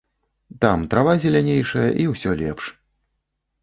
Там 0.65 0.85
трава 0.93 1.13
зелянейшая 1.25 1.87
і 2.05 2.09
ўсё 2.17 2.29
лепш. 2.45 2.77